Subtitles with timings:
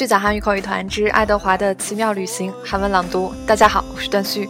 [0.00, 3.34] 续讲韩语口语团之爱德华的奇妙旅行韩文朗读。
[3.46, 4.48] 大家好，我是段旭。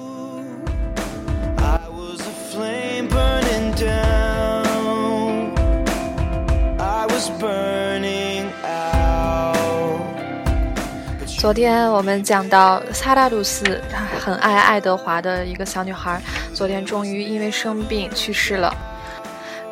[11.37, 13.83] 昨天我们讲到萨拉鲁斯
[14.21, 16.23] 很爱爱德华的一个小女孩，
[16.55, 18.73] 昨天终于因为生病去世了。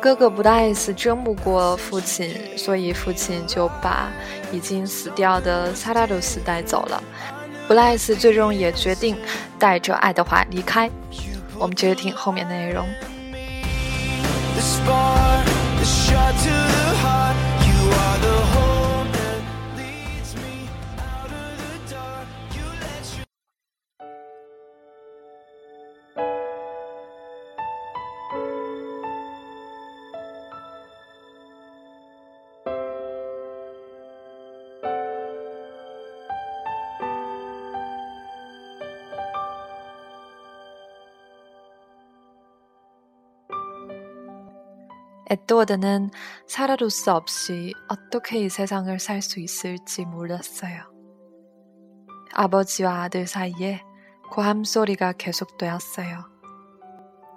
[0.01, 4.09] 哥哥布莱斯争不过父亲，所以父亲就把
[4.49, 7.03] 已经死掉的萨拉鲁斯带走了。
[7.67, 9.17] 布莱斯最终也决定
[9.59, 10.89] 带着爱德华离开。
[11.59, 12.87] 我们接着听后面的内容。
[45.29, 46.09] 에드워드는
[46.47, 50.91] 사라 루스 없이 어떻게 이 세상을 살 수 있을지 몰랐어요.
[52.33, 53.81] 아버지와 아들 사이에
[54.31, 56.25] 고함 소리가 계속되었어요.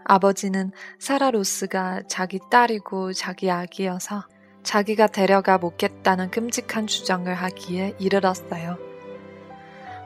[0.04, 4.26] 아버지는 사라 루스가 자기 딸이고 자기 아기여서
[4.62, 8.78] 자기가 데려가 묻겠다는 끔찍한 주장을 하기에 이르렀어요.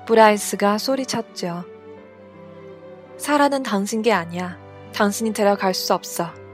[0.06, 1.64] 브라이스가 소리쳤죠.
[3.18, 4.58] 사라는 당신 게 아니야.
[4.94, 6.45] 당신이 데려갈 수 없어.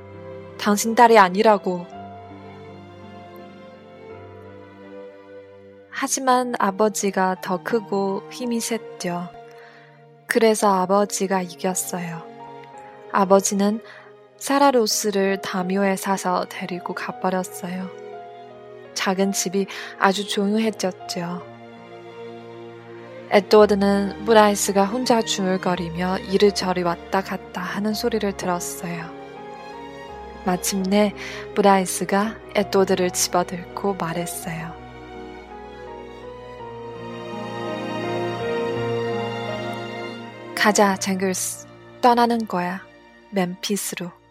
[0.63, 1.85] 당신 딸이 아니라고.
[5.91, 9.29] 하지만 아버지가 더 크고 힘이 셌죠.
[10.29, 12.23] 그래서 아버지가 이겼어요.
[13.11, 13.83] 아버지는
[14.39, 17.91] 사라로스를 다묘에 사서 데리고 가버렸어요.
[18.95, 19.67] 작은 집이
[19.99, 21.43] 아주 조용해졌죠.
[23.31, 29.22] 에드워드는 브라이스가 혼자 중얼거리며 이리저리 왔다 갔다 하는 소리를 들었어요.
[30.45, 31.15] 마침내
[31.55, 34.75] 브라이스가 에드워드를 집어들고 말했어요.
[40.55, 41.67] 가자, 쟁글스.
[42.01, 42.83] 떠나는 거야.
[43.31, 44.22] 멤피스로.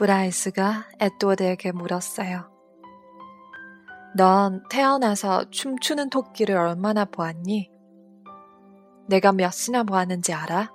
[0.00, 2.50] 브라이스가 에드워드에게 물었어요.
[4.16, 7.70] 넌 태어나서 춤추는 토끼를 얼마나 보았니?
[9.08, 10.70] 내가 몇이나 보았는지 알아?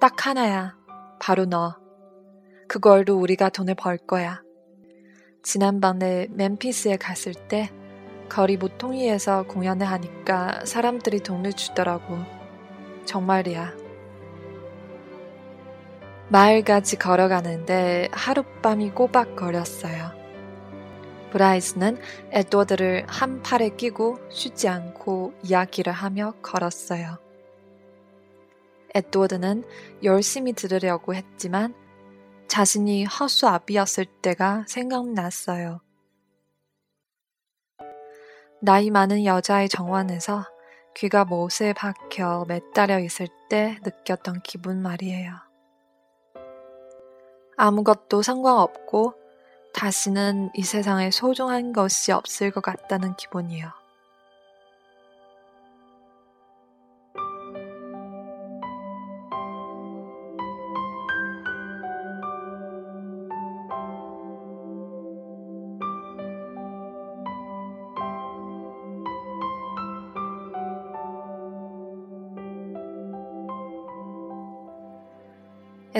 [0.00, 0.76] 딱 하나야.
[1.20, 1.74] 바로 너.
[2.68, 4.40] 그걸로 우리가 돈을 벌 거야.
[5.42, 7.68] 지난번에 멤피스에 갔을 때
[8.28, 12.16] 거리 모퉁이에서 공연을 하니까 사람들이 돈을 주더라고.
[13.06, 13.79] 정말이야.
[16.30, 20.12] 마을까지 걸어가는데 하룻밤이 꼬박 걸렸어요.
[21.32, 21.98] 브라이스는
[22.30, 27.18] 에드워드를 한 팔에 끼고 쉬지 않고 이야기를 하며 걸었어요.
[28.94, 29.64] 에드워드는
[30.04, 31.74] 열심히 들으려고 했지만
[32.46, 35.80] 자신이 허수아비였을 때가 생각났어요.
[38.60, 40.44] 나이 많은 여자의 정원에서
[40.94, 45.49] 귀가 못에 박혀 매달려 있을 때 느꼈던 기분 말이에요.
[47.60, 49.12] 아무것도 상관없고
[49.74, 53.79] 다시는 이 세상에 소중한 것이 없을 것 같다는 기분이요.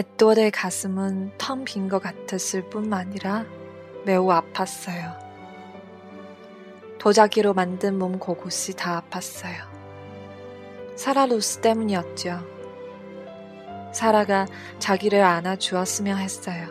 [0.01, 3.45] 에드워드의 가슴은 텅 빈 것 같았을 뿐만 아니라
[4.07, 5.19] 매우 아팠어요.
[6.99, 9.69] 도자기로 만든 몸 곳곳이 다 아팠어요.
[10.97, 12.41] 사라 루스 때문이었죠.
[13.93, 14.47] 사라가
[14.79, 16.69] 자기를 안아주었으면 했어요.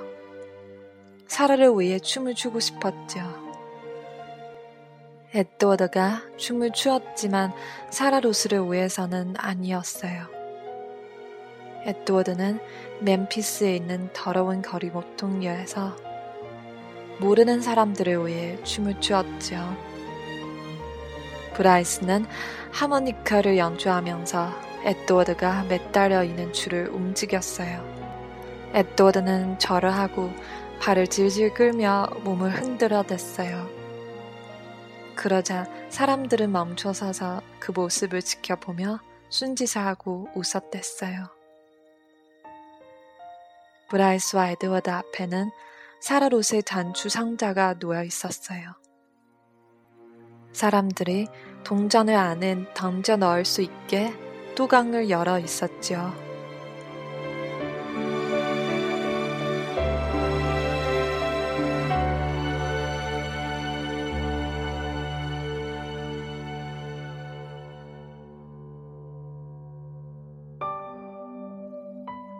[1.28, 3.20] 사라를 위해 춤을 추고 싶었죠.
[5.36, 7.54] 에드워드가 춤을 추었지만
[7.92, 10.39] 사라 루스를 위해서는 아니었어요.
[11.86, 12.60] 에드워드는
[13.02, 15.96] 멤피스에 있는 더러운 거리 모퉁이에서
[17.20, 19.76] 모르는 사람들을 위해 춤을 추었죠.
[21.54, 22.26] 브라이스는
[22.72, 27.84] 하모니카를 연주하면서 에드워드가 매달려 있는 줄을 움직였어요.
[28.74, 30.32] 에드워드는 절을 하고
[30.80, 33.68] 발을 질질 끌며 몸을 흔들어 댔어요.
[35.16, 41.39] 그러자 사람들은 멈춰서서 그 모습을 지켜보며 순짓을 하고 웃었댔어요.
[43.90, 45.52] 브라이스와 에드워드 앞에는
[46.00, 48.74] 사라 롯의 단추 상자가 놓여 있었어요.
[50.54, 51.28] 사람들이
[51.64, 54.14] 동전을 안에 던져 넣을 수 있게
[54.56, 56.29] 뚜껑을 열어 있었지요.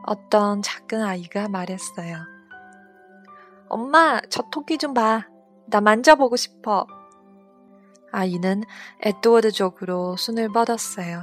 [0.10, 2.18] 어떤 작은 아이가 말했어요.
[3.68, 5.28] 엄마, 저 토끼 좀 봐.
[5.68, 6.88] 나 만져보고 싶어.
[8.12, 8.64] 아이는
[9.02, 11.22] 에드워드 쪽으로 손을 뻗었어요.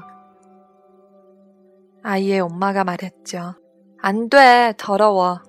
[2.05, 3.57] 아이의 엄마가 말했죠.
[4.01, 5.43] 안 돼, 더러워.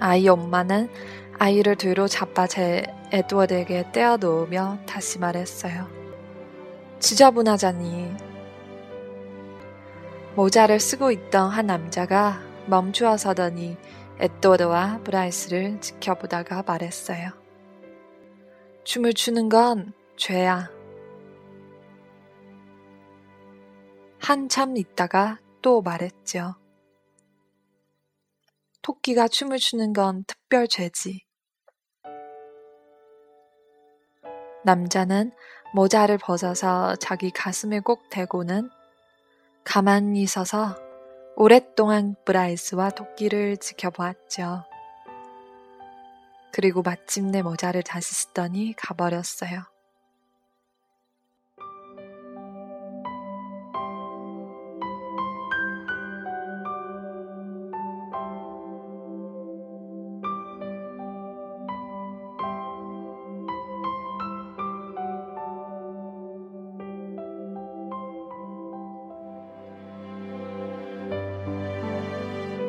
[0.00, 0.90] 아이 엄마는
[1.38, 5.88] 아이를 뒤로 잡아 제 에드워드에게 떼어 놓으며 다시 말했어요.
[6.98, 8.31] 지저분하자니.
[10.34, 13.76] 모자를 쓰고 있던 한 남자가 멈추어 서더니
[14.18, 17.32] 에드워드와 브라이스를 지켜보다가 말했어요.
[18.84, 20.70] 춤을 추는 건 죄야.
[24.18, 26.54] 한참 있다가 또 말했죠.
[28.80, 31.26] 토끼가 춤을 추는 건 특별 죄지.
[34.64, 35.32] 남자는
[35.74, 38.70] 모자를 벗어서 자기 가슴에 꼭 대고는
[39.64, 40.76] 가만히 서서
[41.36, 44.64] 오랫동안 브라이스와 토끼를 지켜보았죠.
[46.52, 49.71] 그리고 마침내 모자를 다시 쓰더니 가버렸어요.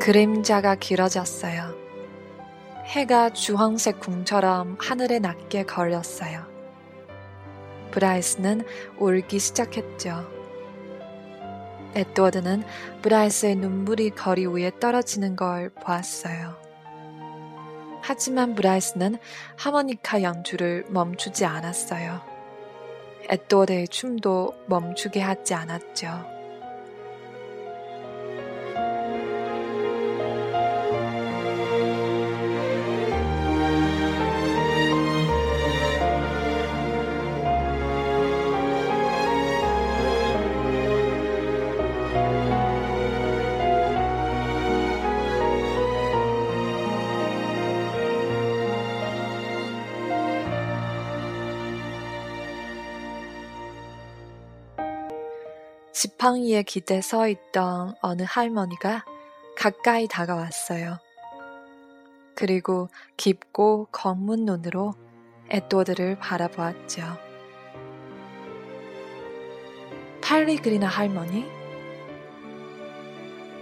[0.04, 1.74] 그림자가 길어졌어요.
[2.84, 6.46] 해가 주황색 공처럼 하늘에 낮게 걸렸어요.
[7.92, 8.66] 브라이스는
[9.00, 10.30] 울기 시작했죠.
[11.96, 12.66] 에드워드는
[13.02, 16.58] 브라이스의 눈물이 거리 위에 떨어지는 걸 보았어요.
[18.02, 19.16] 하지만 브라이스는
[19.56, 22.20] 하모니카 연주를 멈추지 않았어요.
[23.30, 26.43] 에드워드의 춤도 멈추게 하지 않았죠.
[56.04, 59.06] 지팡이에 기대 서 있던 어느 할머니가
[59.56, 60.98] 가까이 다가왔어요.
[62.36, 64.96] 그리고 깊고 검은 눈으로
[65.50, 67.04] 에드워드를 바라보았죠.
[70.22, 71.46] 팔리그리나 할머니?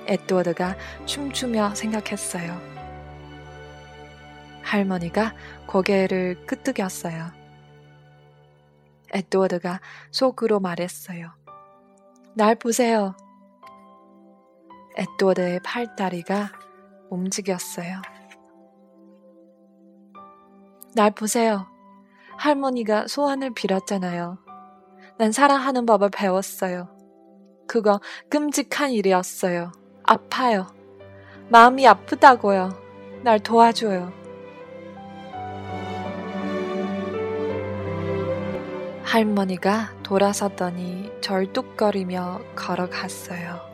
[0.07, 2.59] 에드워드가 춤추며 생각했어요.
[4.63, 5.35] 할머니가
[5.67, 7.31] 고개를 끄덕였어요.
[9.13, 9.79] 에드워드가
[10.09, 11.39] 속으로 말했어요.
[12.33, 13.13] 날 보세요.
[14.95, 16.49] 에드워드의 팔다리가
[17.09, 18.01] 움직였어요.
[20.95, 21.67] 날 보세요.
[22.37, 24.37] 할머니가 소원을 빌었잖아요.
[25.17, 26.89] 난 사랑하는 법을 배웠어요.
[27.67, 29.73] 그거 끔찍한 일이었어요.
[30.03, 30.67] 아파요.
[31.49, 32.69] 마음이 아프다고요.
[33.23, 34.20] 날 도와줘요.
[39.11, 43.70] 할머니가 돌아섰더니 절뚝거리며 걸어갔어요.